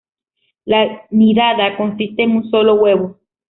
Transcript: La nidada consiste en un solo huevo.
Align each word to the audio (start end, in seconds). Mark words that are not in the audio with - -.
La 0.65 1.03
nidada 1.11 1.77
consiste 1.77 2.23
en 2.23 2.31
un 2.37 2.49
solo 2.49 2.73
huevo. 2.73 3.19